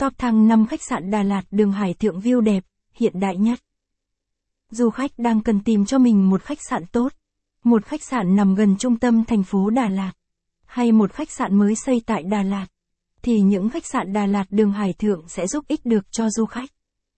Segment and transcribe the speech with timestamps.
[0.00, 2.64] Top thăng 5 khách sạn Đà Lạt đường Hải Thượng view đẹp,
[2.94, 3.58] hiện đại nhất.
[4.70, 7.12] Du khách đang cần tìm cho mình một khách sạn tốt.
[7.64, 10.12] Một khách sạn nằm gần trung tâm thành phố Đà Lạt.
[10.66, 12.66] Hay một khách sạn mới xây tại Đà Lạt.
[13.22, 16.46] Thì những khách sạn Đà Lạt đường Hải Thượng sẽ giúp ích được cho du
[16.46, 16.70] khách.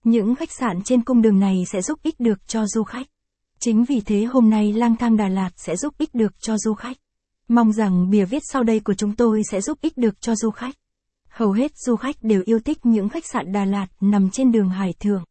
[0.03, 3.07] Những khách sạn trên cung đường này sẽ giúp ích được cho du khách.
[3.59, 6.73] Chính vì thế hôm nay lang thang Đà Lạt sẽ giúp ích được cho du
[6.73, 6.97] khách.
[7.47, 10.51] Mong rằng bìa viết sau đây của chúng tôi sẽ giúp ích được cho du
[10.51, 10.75] khách.
[11.33, 14.69] Hầu hết du khách đều yêu thích những khách sạn Đà Lạt nằm trên đường
[14.69, 15.23] Hải Thượng.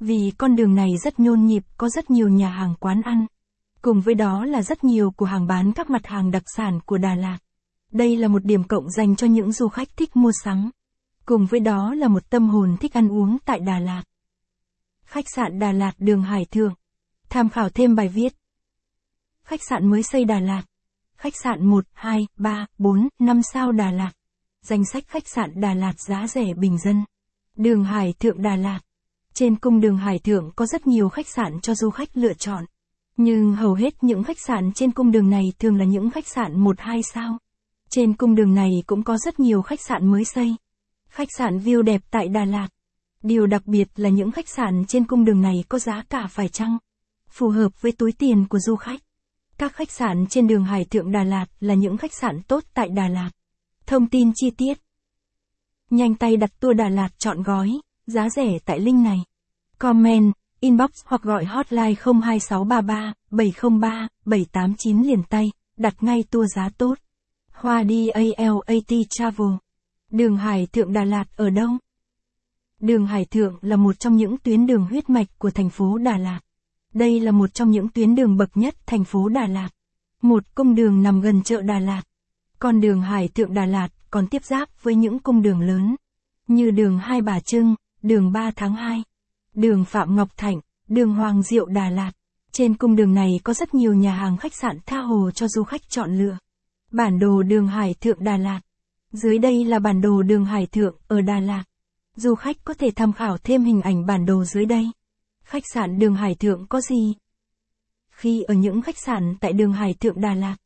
[0.00, 3.26] Vì con đường này rất nhôn nhịp, có rất nhiều nhà hàng quán ăn.
[3.82, 6.98] Cùng với đó là rất nhiều cửa hàng bán các mặt hàng đặc sản của
[6.98, 7.38] Đà Lạt.
[7.92, 10.70] Đây là một điểm cộng dành cho những du khách thích mua sắm.
[11.24, 14.02] Cùng với đó là một tâm hồn thích ăn uống tại Đà Lạt.
[15.04, 16.74] Khách sạn Đà Lạt đường Hải Thượng.
[17.28, 18.32] Tham khảo thêm bài viết.
[19.44, 20.62] Khách sạn mới xây Đà Lạt.
[21.16, 24.12] Khách sạn 1, 2, 3, 4, 5 sao Đà Lạt.
[24.62, 27.04] Danh sách khách sạn Đà Lạt giá rẻ bình dân.
[27.56, 28.80] Đường Hải Thượng Đà Lạt.
[29.34, 32.64] Trên cung đường Hải Thượng có rất nhiều khách sạn cho du khách lựa chọn.
[33.16, 36.64] Nhưng hầu hết những khách sạn trên cung đường này thường là những khách sạn
[36.64, 37.38] 1-2 sao.
[37.90, 40.56] Trên cung đường này cũng có rất nhiều khách sạn mới xây.
[41.08, 42.68] Khách sạn view đẹp tại Đà Lạt.
[43.22, 46.48] Điều đặc biệt là những khách sạn trên cung đường này có giá cả phải
[46.48, 46.78] chăng?
[47.30, 49.00] Phù hợp với túi tiền của du khách.
[49.58, 52.88] Các khách sạn trên đường Hải Thượng Đà Lạt là những khách sạn tốt tại
[52.88, 53.30] Đà Lạt.
[53.88, 54.78] Thông tin chi tiết.
[55.90, 59.18] Nhanh tay đặt tour Đà Lạt chọn gói, giá rẻ tại link này.
[59.78, 66.94] Comment, inbox hoặc gọi hotline 02633 703 789 liền tay, đặt ngay tour giá tốt.
[67.52, 69.48] Hoa đi ALAT Travel.
[70.10, 71.70] Đường Hải Thượng Đà Lạt ở đâu?
[72.80, 76.18] Đường Hải Thượng là một trong những tuyến đường huyết mạch của thành phố Đà
[76.18, 76.40] Lạt.
[76.94, 79.68] Đây là một trong những tuyến đường bậc nhất thành phố Đà Lạt.
[80.22, 82.02] Một cung đường nằm gần chợ Đà Lạt.
[82.60, 85.96] Con đường Hải Thượng Đà Lạt còn tiếp giáp với những cung đường lớn,
[86.46, 89.02] như đường Hai Bà Trưng, đường 3 tháng 2,
[89.54, 92.12] đường Phạm Ngọc Thạnh, đường Hoàng Diệu Đà Lạt.
[92.52, 95.62] Trên cung đường này có rất nhiều nhà hàng khách sạn tha hồ cho du
[95.62, 96.38] khách chọn lựa.
[96.90, 98.60] Bản đồ đường Hải Thượng Đà Lạt.
[99.12, 101.64] Dưới đây là bản đồ đường Hải Thượng ở Đà Lạt.
[102.16, 104.90] Du khách có thể tham khảo thêm hình ảnh bản đồ dưới đây.
[105.44, 107.14] Khách sạn đường Hải Thượng có gì?
[108.10, 110.56] Khi ở những khách sạn tại đường Hải Thượng Đà Lạt,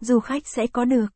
[0.00, 1.06] du khách sẽ có được